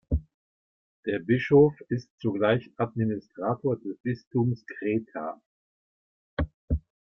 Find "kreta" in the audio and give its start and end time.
4.65-5.39